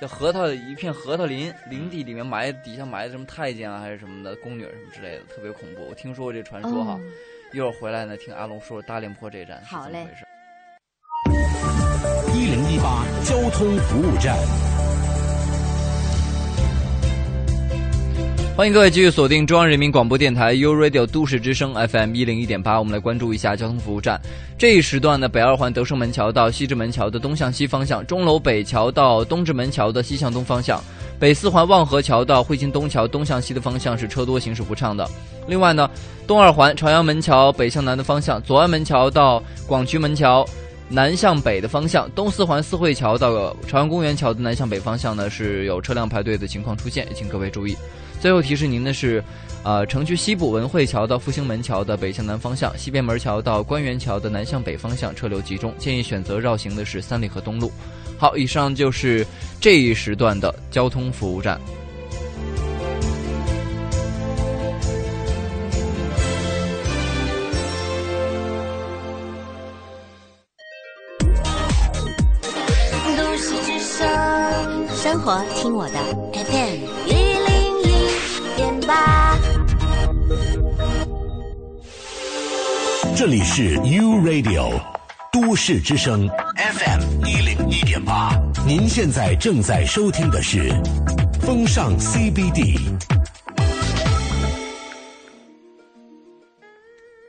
[0.00, 5.86] 叫核桃一片核桃林林地里面埋底下埋的什么太监啊还是什么的宫女什么之类的，特别恐怖。
[5.88, 6.96] 我听说过这传说哈。
[7.00, 7.10] 嗯
[7.52, 10.24] 一会儿回来呢，听阿龙说说大连坡这站是怎么回事。
[12.32, 14.38] 一零一八交通服务站。
[18.60, 24.20] 欢迎各位继续锁定中央人民广播电台 u Radio 都市之声 FM 一零一点八，我们来关注一下交通服务站。
[24.58, 30.78] 这一时段呢，北二环德胜门桥到西直门桥的东向西方向，钟楼北桥到东直门桥的西向东方向，
[31.18, 35.08] 北四环望河桥到汇金东桥东向西的方向是车多行驶不畅的。
[35.48, 35.88] 另外呢，
[36.26, 40.46] 东二环朝阳门桥北向南的方向，左安门桥到广渠门桥。
[40.92, 47.76] 南向北的方向，东四环四惠桥到朝阳公园桥的南向北方向呢，是有车辆排队的情况出现，也请各位注意。
[48.20, 49.24] 最后提示您的是，
[49.64, 57.72] 呃，城区西部文汇桥到复兴门桥的北向南方向，西便门桥到官园桥的南向北方向车流集中，建议选择绕行的是三里河东路。
[58.18, 59.26] 好，以上就是
[59.58, 61.58] 这一时段的交通服务站。
[73.16, 74.06] 都市之声，
[74.94, 76.09] 生活听我的
[83.20, 84.80] 这里是 U Radio
[85.30, 88.30] 都市之声 FM 一零一点八，
[88.66, 90.70] 您现在正在收听的是
[91.42, 92.78] 风尚 CBD。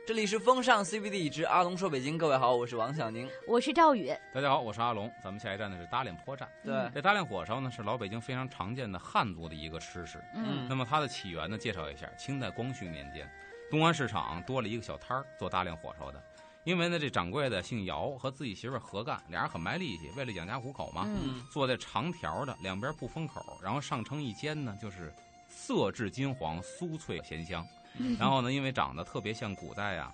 [0.06, 3.28] 这里是风尚 CBD 之阿龙说北京，各位好，我是王小宁。
[3.46, 6.48] 我是赵宇，大家好，我是阿龙，咱们下一站呢是大连坡站。
[6.64, 10.18] 对，这大连火烧呢是老北京非常常见的汉族的一个吃食。
[10.34, 13.30] 嗯那么它的起源呢，介绍一下，清代光绪年间，
[13.72, 16.22] 东安市场多了一个小摊儿做大量火烧的。
[16.62, 25.10] 因为呢，这掌柜的姓姚，和自己媳妇儿合干，俩人很卖力气，为了养家糊口嘛，嗯做在长条的，两边不封口，然后上称一煎呢，就是
[25.48, 27.66] 色质金黄、酥脆咸香。
[28.18, 30.12] 然后呢，因为长得特别像古代啊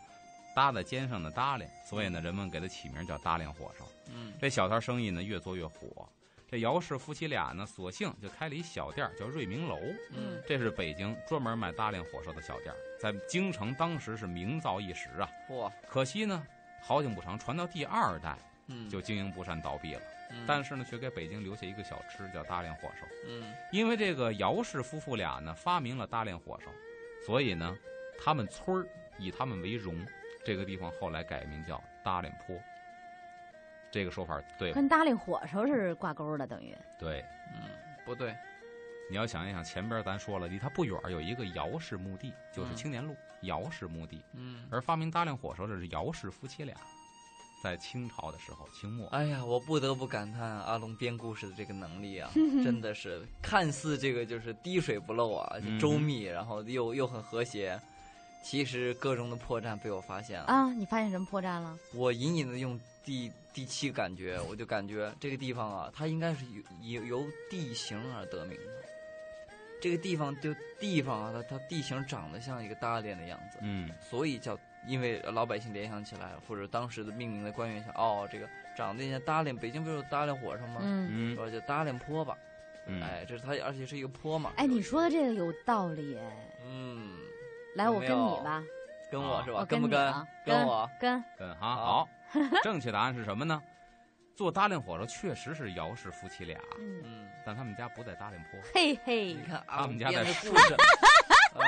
[0.54, 3.84] 搭在肩上的搭连，所以呢，人们给它起名叫大连火烧。
[4.14, 6.08] 嗯这小摊生意呢越做越火。
[6.50, 9.76] 这姚氏夫妻俩呢，索性就开了一小店，叫瑞明楼。
[10.12, 15.30] 嗯这是北京专门卖大连火烧的小店儿，在京城当时是名噪一时啊。
[15.48, 16.46] 嚯，可惜呢，
[16.82, 20.02] 好景不长，传到第二代嗯就经营不善倒闭了。
[20.30, 23.06] 嗯但是呢，却给北京留下一个小吃，叫大连火烧。
[23.26, 26.70] 嗯因为这个姚氏夫妇俩呢发明了大连火烧，
[27.24, 27.76] 所以呢，
[28.22, 28.86] 他们村儿
[29.18, 30.06] 以他们为荣。
[30.44, 32.56] 这个地方后来改名叫大连坡。
[33.90, 34.72] 这个说法对？
[34.72, 37.22] 跟大连火烧是挂钩的，等于对，
[37.54, 37.68] 嗯，
[38.04, 38.34] 不对，
[39.10, 44.20] 你要想一想，前边咱说了，离它不远有一个姚氏墓地，就是嗯青年路姚氏墓地。
[44.34, 44.66] 嗯。
[44.70, 46.76] 而发明大量火烧的是姚氏夫妻俩，
[47.64, 49.08] 在清朝的时候，清末。
[49.08, 52.30] 哎呀，我不得不感叹阿龙编故事的这个能力啊，
[52.62, 57.80] 真的是看似这个就是滴水不漏啊，周密，然后又又很和谐，
[58.44, 60.46] 其实各种的破绽被我发现了。
[60.46, 61.76] 啊，你发现什么破绽了？
[61.94, 66.44] 我隐隐的用第第七感觉，我就感觉这个地方啊，它应该是
[66.82, 68.87] 由由由地形而得名的。
[69.80, 80.80] 这个地方就地方啊，它它地形长得像一个大连的样子，嗯所以叫因为老百姓联想起来，或者当时的命名的官员想，哦，这个长得像大连，北京不是有大连火烧吗？
[80.82, 82.36] 嗯，嗯说叫大连坡吧，
[82.86, 84.52] 嗯，哎，这是它，而且是一个坡嘛。
[84.56, 86.22] 哎，你说的这个有道理哎。
[86.64, 87.18] 嗯，
[87.74, 88.64] 来，我跟你吧，啊
[89.10, 89.60] 跟我是吧？
[89.60, 90.26] 我跟不跟你啊？
[90.44, 90.90] 跟我。
[91.00, 92.08] 跟跟哈好好，
[92.62, 93.62] 正确答案是什么呢？
[94.38, 100.74] 坐搭岭火烧确实是姚氏夫妻俩，嗯，嗯，但他们家不在搭岭坡，嘿嘿你，看啊，他们家在顺故事，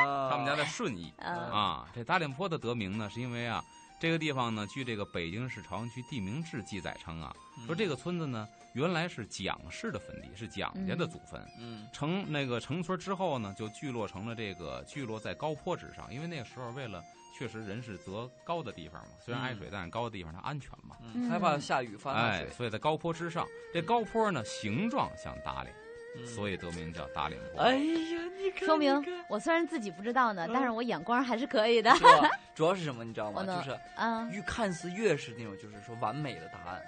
[0.07, 1.13] 啊 他们家在顺义。
[1.19, 1.89] 啊，啊。
[1.93, 3.61] 这搭岭坡的得名呢，是因为啊，
[3.99, 7.35] 这个地方呢，据这个北京市朝阳区地名志记载称啊，
[7.67, 11.45] 说这个村子呢，原来是蒋氏的坟地，是蒋家的祖坟。
[11.59, 11.89] 嗯。
[11.93, 17.03] 成那个成村之后呢，就聚落成了这个聚落在高坡之上，因为那个时候为了
[17.40, 25.74] 确实人是择高的地方嘛，虽然挨水，但是高的地方它安全嘛，嗯，害怕下雨发大哎水，，所以在高坡之上，这高坡呢形状像大连，
[26.18, 27.62] 嗯所以得名叫打脸坡。
[27.62, 31.90] 哎呀，你看，说明我虽然自己不知道呢，嗯但是我眼光还是可以的。
[32.55, 33.42] 主要是什么，你知道吗？
[33.42, 36.83] 就是啊，越看似越是那种就是说完美的答案，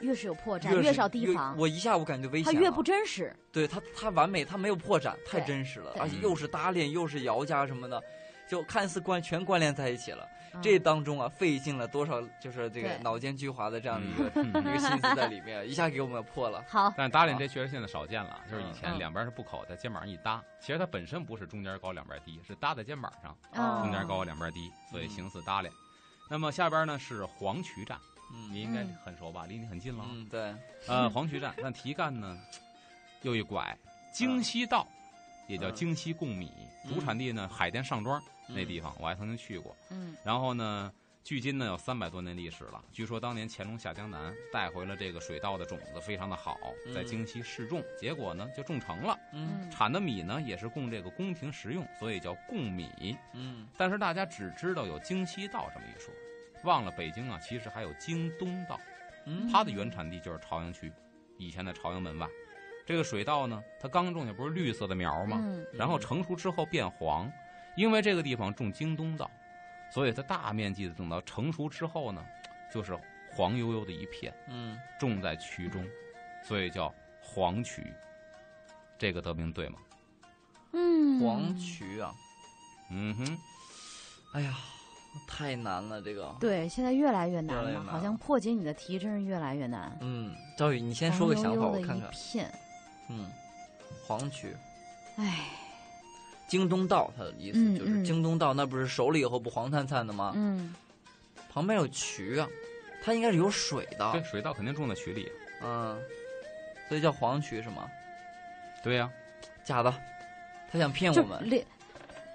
[0.00, 3.30] 越是有破绽，越少提防，我一下我感觉危险了，它越不真实。
[3.52, 8.02] 对它，它完美，它没有破绽，太真实了，而且又是搭链，又是姚家什么的，
[8.48, 10.24] 就看似关全关联在一起了。
[10.24, 16.64] 嗯这当中啊，费尽了多少就是这个脑筋急滑的这样的一个、嗯 一个心思在里面，一下给我们破了。
[16.66, 25.72] 好，但是搭连这确实现在少见了，就是以前嗯两边是不口，在肩膀上一搭，其实它本身不是中间高两边低，是搭在肩膀上，啊中间高两边低，所以形似搭连。
[26.30, 27.96] 那么下边呢是黄渠站，
[28.32, 29.44] 嗯你应该嗯很熟吧？
[29.46, 30.02] 离你很近了。
[30.10, 30.54] 嗯，对，
[30.88, 32.36] 呃，黄渠站，那题干呢
[33.22, 33.76] 又一拐，
[34.12, 34.88] 京西道，
[35.48, 36.52] 也叫嗯京西贡米，
[36.84, 39.74] 嗯主产地呢海淀上庄那地方，我还曾经去过。
[39.90, 40.92] 嗯然后呢，
[41.24, 42.82] 距今呢有三百多年历史了。
[42.92, 46.58] 据说当年乾隆下江南带回了这个水稻的种子，非常的好，
[46.94, 49.18] 在嗯京西试种，结果呢就种成了。
[49.32, 53.16] 嗯嗯产的米呢也是供这个宫廷食用，所以叫贡米。
[53.34, 56.12] 嗯但是大家只知道有京西稻这么一说，
[56.64, 58.80] 忘了北京啊其实还有京东稻，
[59.26, 60.90] 嗯，它的原产地就是朝阳区，
[61.36, 62.26] 以前的朝阳门外。
[62.88, 65.38] 这个水稻呢，它刚种下不是绿色的苗吗？
[65.42, 67.30] 嗯然后成熟之后变黄，
[67.76, 69.30] 因为这个地方种京东稻，
[69.92, 72.24] 所以它大面积的等到成熟之后呢，
[72.72, 72.98] 就是
[73.30, 75.86] 黄悠悠的一片，嗯种在渠中，
[76.42, 77.92] 所以叫黄渠。
[78.96, 79.78] 这个得名对吗？
[80.72, 82.14] 嗯，黄渠啊，
[82.90, 83.38] 嗯哼，
[84.32, 84.54] 哎呀，
[85.28, 86.34] 太难了这个。
[86.40, 89.94] 对，现在越来越难了，越越难好像破解你的题真是越来越难。
[90.00, 92.10] 嗯，赵宇，你先说个想法，黄油油的一我看看。
[92.10, 92.50] 片，
[93.08, 93.30] 嗯，
[94.06, 94.54] 黄渠，
[95.16, 95.46] 哎，
[96.46, 100.32] 京东道，他的意思嗯就是嗯京东道，那不是熟了以后不黄灿灿的吗？
[100.36, 100.74] 嗯，
[101.52, 102.48] 旁边有渠啊，
[103.02, 105.30] 它应该是有水的对，，水稻肯定种在渠里。
[105.62, 106.00] 嗯，
[106.88, 107.88] 所以叫黄渠是吗？
[108.82, 109.10] 对呀、
[109.64, 109.92] 假的，
[110.70, 111.38] 他想骗我们。
[111.48, 111.64] 连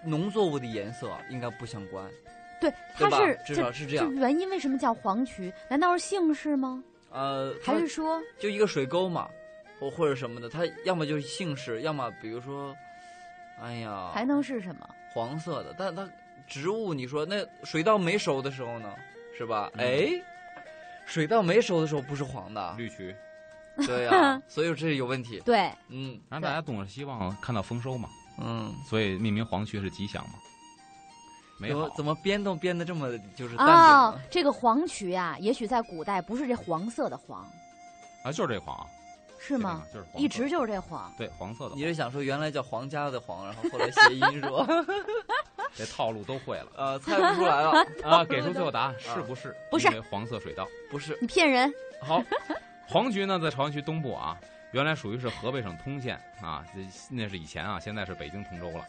[0.05, 2.05] 农作物的颜色应该不相关，
[2.59, 5.53] 对，对吧它是至少是这样原因为什么叫黄渠？
[5.69, 6.83] 难道是姓氏吗？
[7.09, 9.29] 呃，还是说，就一个水沟嘛，
[9.83, 12.75] 或或者什么的，它要么就是姓氏，要么比如说，
[13.61, 14.89] 哎呀，还能是什么？
[15.13, 16.07] 黄色的，但它
[16.47, 18.93] 植物，你说那水稻没熟的时候呢，
[19.37, 19.69] 是吧？
[19.75, 20.09] 嗯哎，
[21.05, 23.15] 水稻没熟的时候不是黄的，绿渠，
[23.85, 25.39] 对呀、 所以这是有问题。
[25.45, 28.09] 对，嗯然后大家总是希望看到丰收嘛，
[28.41, 30.33] 嗯，所以命名黄渠是吉祥嘛。
[31.59, 37.47] 没有怎么，怎么编都编的这么就是淡定哦？，这个黄渠呀，也许在古代不是这黄色的黄，
[38.23, 38.87] 啊，就是这黄啊，
[39.45, 39.83] 是吗？
[39.93, 41.13] 就是黄一直就是这黄。
[41.17, 44.65] 对黄色的黄，你是想说原来叫皇家的黄，然后后来谐音是吧？
[45.75, 48.23] 这套路都会了呃，猜不出来了， 啊！
[48.23, 49.55] 给出最后答案是不是？
[49.71, 50.67] 不是因为黄色水稻。
[50.89, 51.73] 不是，你骗人！
[52.01, 52.23] 好，
[52.87, 54.37] 黄菊呢在朝阳区东部啊，
[54.71, 56.79] 原来属于是河北省通县啊，这
[57.09, 58.85] 那是以前啊，现在是北京通州了。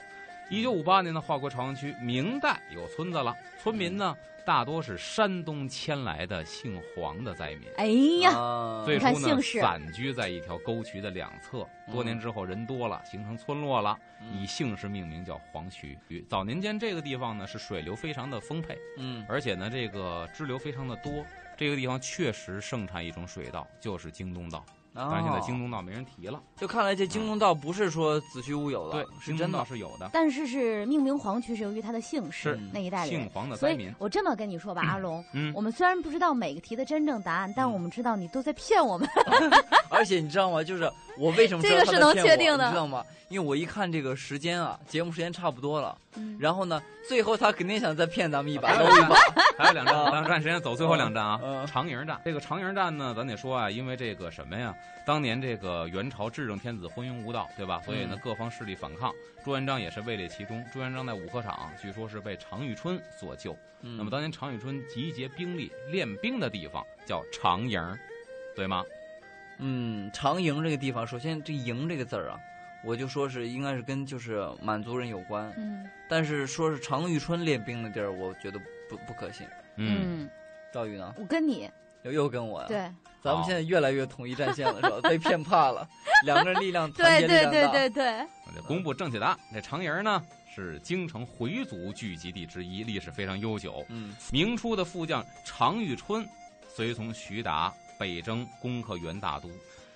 [0.51, 7.63] 一九五八年的，划归朝阳区，明代有村子了，村民呢大多是山东迁来的姓黄的灾民。
[7.79, 7.87] 哎
[8.23, 11.67] 呀，啊最初呢你看姓，氏散居在一条沟渠的两侧。
[11.91, 15.99] 多年之后，人多了，形成村落了，嗯以姓氏命名，叫黄渠。
[16.29, 21.25] 早年间，这个地方呢是水流非常的丰沛，嗯而且呢这个支流非常的多。
[21.57, 24.65] 这个地方确实盛产一种水稻，就是京东稻。
[24.95, 26.41] 当但是现在京东道没人提了。
[26.57, 33.93] 就看来这京东道不是说子虚乌有对的，，是真的是有的，但是是命名黄区是由于他的姓氏那一代姓人，姓黄的灾民。
[33.99, 39.09] 我这么跟你说吧， 阿龙，嗯我们虽然不知道每个题的真正答案，但嗯我们知道你都在骗我们。
[39.91, 40.63] 而且你知道吗？
[40.63, 43.05] 就是我为什么知道这个是能确定的你知道吗？
[43.29, 49.17] 因为我一看这个时间啊，节目时间差不多了，嗯然后呢，最后他肯定想再骗咱们一把，还有搂一把。
[49.57, 51.41] 还有两站，咱抓紧时间走最后两站啊。
[51.43, 54.75] 嗯长营站，这个长营站呢，咱得说啊，因为这个什么呀？
[55.07, 57.81] 当年这个元朝至正天子昏庸无道，对吧？
[57.85, 59.13] 所以呢嗯，各方势力反抗，
[59.45, 60.65] 朱元璋也是位列其中。
[60.73, 63.57] 朱元璋在五河场，据说是被常遇春所救。
[63.83, 67.81] 嗯那么当年常遇春集结兵力练兵的地方叫长营，
[68.55, 68.85] 对吗？
[69.59, 72.39] 嗯，长营这个地方，首先这“营”这个字儿啊，
[72.85, 79.47] 我就说是应该是跟就是满族人有关，嗯但是说是常遇春练兵的地儿，我觉得不不可信。
[79.77, 80.31] 嗯，嗯，
[80.73, 81.15] 赵宇呢？
[81.19, 81.71] 我跟你
[82.03, 82.91] 又又跟我呀？，对
[83.23, 85.01] 咱们现在越来越统一战线了，是吧？
[85.09, 85.89] 被骗怕了，
[86.25, 87.73] 两个人力量团对对结力量大。
[87.73, 88.27] 对对对，
[88.57, 89.39] 我公布正确答案。
[89.53, 90.23] 这长营呢
[90.55, 93.85] 是京城回族聚集地之一，历史非常悠久。
[93.89, 96.29] 嗯明初的副将常遇春
[96.69, 99.51] 随从徐达北征，攻克元大都。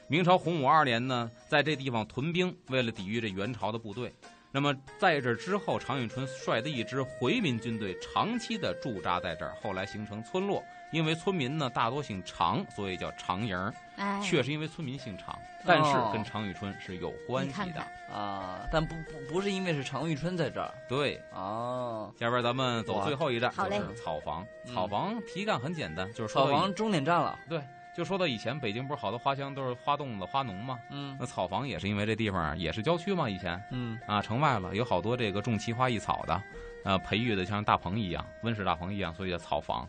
[0.07, 4.14] 明朝洪武二年呢，在这地方屯兵，为了抵御这元朝的部队。
[4.51, 10.64] 那么在这之后，常遇春率的一支回民军队长期的驻扎在这儿，后来形成村落。
[10.90, 13.70] 因为村民呢大多姓常，所以叫常营儿。
[13.96, 17.84] 哎，确实因为村民姓常，但是哦跟常遇春是有关系的你看。
[18.09, 22.11] 看啊，但不不不是因为是常遇春在这儿对，哦。
[22.18, 24.42] 下边咱们走最后一站，好嘞就是草房。
[24.64, 27.38] 嗯草房题干很简单，就是说草房终点站了。
[27.51, 27.61] 对，
[27.99, 30.78] 就说到以前北京不是好多花乡都是花洞子、花农吗？
[30.88, 36.40] 嗯那草房也是因为这地方也是郊区嘛，以前嗯啊城外了有好多这个种奇花异草的，
[36.84, 39.84] 呃培育的像大棚一样，温室大棚一样，所以叫草房，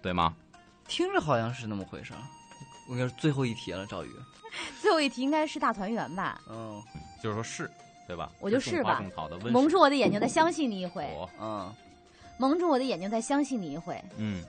[0.00, 0.36] 对吗？
[0.86, 2.20] 听着好像是那么回事儿。
[2.88, 4.08] 我跟你说，最后一题了，赵宇。
[4.80, 6.40] 最后一题应该是大团圆吧？
[6.48, 6.80] 嗯
[7.20, 7.68] 就是说是，
[8.06, 8.30] 对吧？
[8.38, 11.74] 我就是吧种草的温蒙住我的眼睛，再相信你一回；火嗯
[12.38, 14.00] 蒙住我的眼睛，再相信你一回。
[14.16, 14.44] 嗯，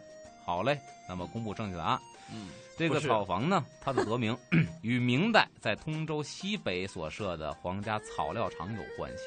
[0.46, 2.00] 好嘞，那么公布正确答案。
[2.32, 2.50] 嗯，
[2.80, 4.38] 这个草房呢， 它的得名
[4.82, 9.26] 与明代在通州西北所设的皇家草料场有关系。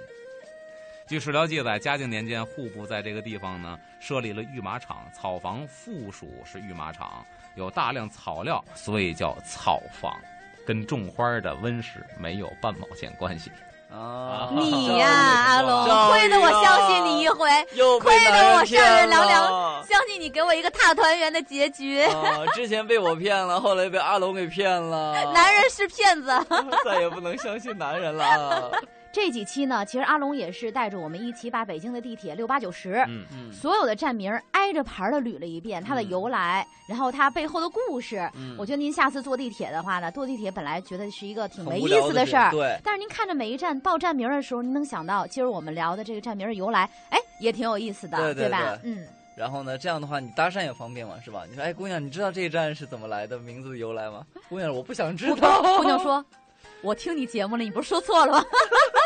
[1.06, 7.22] 据史料记载，嘉靖年间，户部在这个地方呢设立了御马场，草房附属是御马场，
[7.54, 10.18] 有大量草料，所以叫草房，
[10.66, 13.50] 跟种花的温室没有半毛钱关系。
[13.92, 22.02] 啊，你呀， 阿龙，亏得我啊相信你一回，又亏得我善人良骗良，相信你给我一个大团圆的结局。
[22.02, 22.44] 啊！
[22.54, 25.12] 之前被我骗了，后来被阿龙给骗了。
[25.32, 26.30] 男人是骗子。
[26.84, 28.70] 再也不能相信男人了。
[29.12, 32.94] 这几期呢，其实阿龙也是带着我们一起把北京的地铁六八九十。
[33.08, 38.28] 嗯，嗯所有的站名挨着牌的捋了一遍，它的嗯由来，然后它背后的故事。
[38.34, 48.78] 嗯我觉得您下次坐地铁的话呢，坐地铁本来觉得是一个挺没意思的事儿，对，但是您看着每一站报站名的时候，您能想到今儿我们聊的这个站名的由来，哎，也挺有意思的，对对吧？
[48.82, 49.06] 对嗯，
[49.36, 51.44] 然后呢，这样的话你搭讪也方便嘛，是吧？
[51.50, 54.24] 你说，哎，姑娘，你知道这一站是怎么来的，名字的由来吗？
[54.48, 55.60] 姑娘，我不想知道。
[55.76, 56.24] 姑娘说
[56.82, 58.48] ：“我听你节目了，你不是说错了吗哎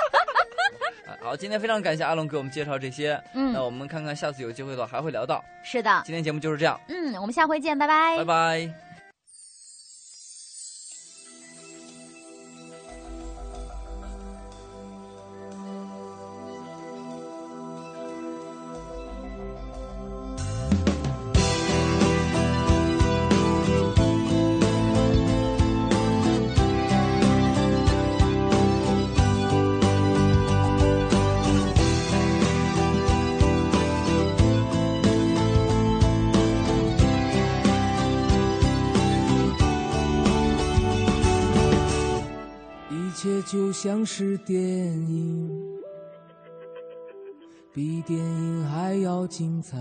[1.26, 5.44] 好，今天非常感谢阿龙给我们介绍这些。？”嗯那，我们看看下次有机会的话还会聊到。
[5.60, 8.86] 是的，今天节目就是这样，嗯，我们下回见，拜拜拜拜。
[43.78, 45.50] 像是电影，
[47.74, 49.76] 比电影还要精彩。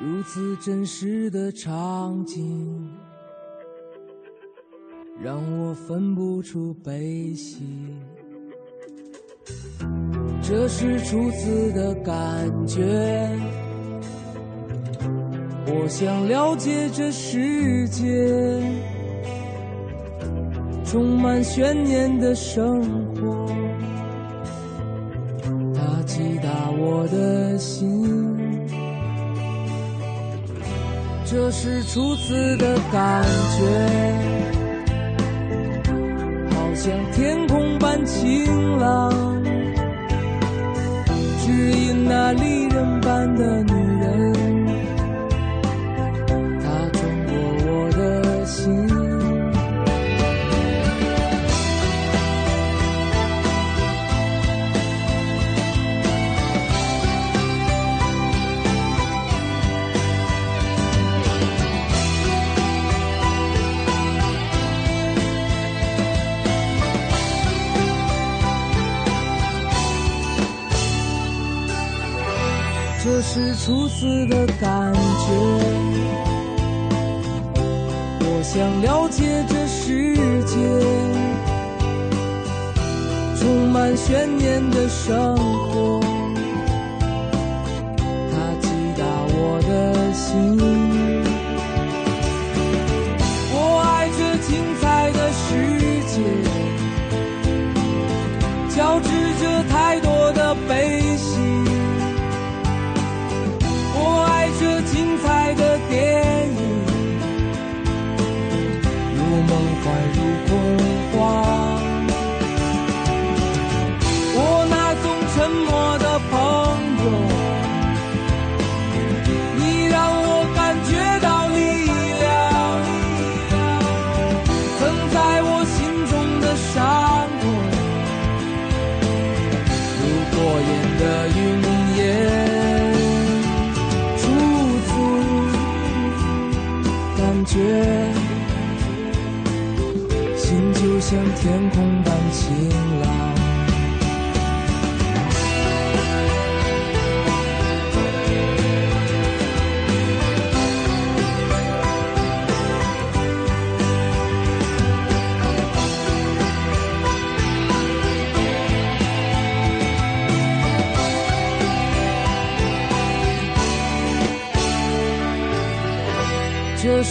[0.00, 2.90] 如此真实的场景，
[5.22, 7.64] 让我分不出悲喜。
[10.42, 13.30] 这是初次的感觉，
[15.66, 18.99] 我想了解这世界。
[20.90, 22.82] 充满悬念的生
[23.14, 23.46] 活，
[25.72, 28.36] 它击打我的心。
[31.24, 33.22] 这是初次的感
[33.56, 33.62] 觉，
[36.50, 39.12] 好像天空般晴朗，
[41.38, 43.89] 只因那丽人般的女
[73.22, 75.00] 是初次的感觉。
[78.22, 80.16] 我想了解这世
[80.46, 80.56] 界，
[83.38, 86.00] 充满悬念的生活，
[88.30, 89.04] 它击打
[89.34, 90.79] 我的心。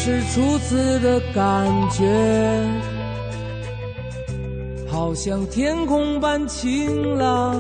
[0.10, 2.04] 是初次的感觉
[4.88, 7.56] 好像天空般晴朗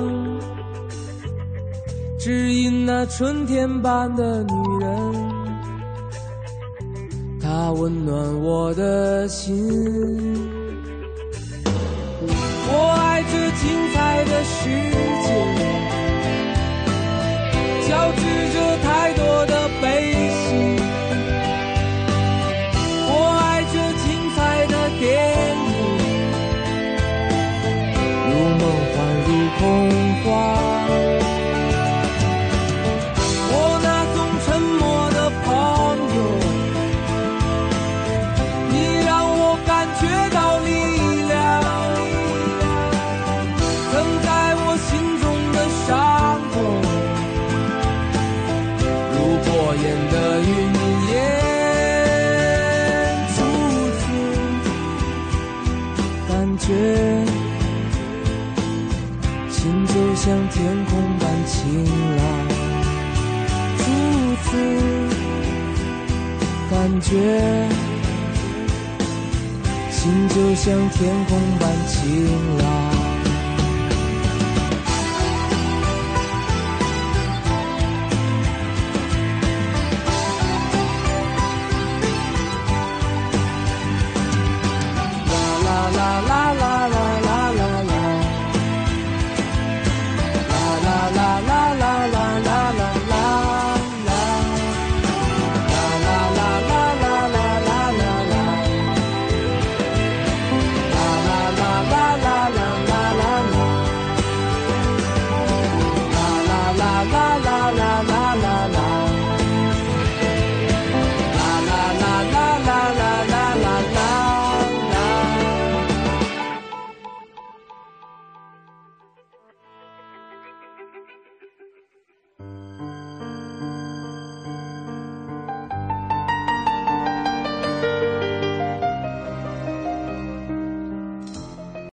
[2.18, 5.14] 只因那春天般的女人
[7.40, 9.56] 她温暖我的心
[12.72, 14.70] 我爱这精彩的世
[15.22, 15.28] 界
[17.88, 18.22] 交织
[18.54, 19.69] 着太多的
[67.10, 67.16] 觉
[69.90, 72.69] 心就像天空般晴朗。